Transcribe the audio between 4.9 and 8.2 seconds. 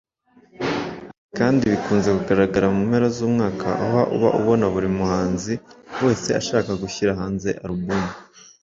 muhanzi wese ashaka gushyira hanze alubumu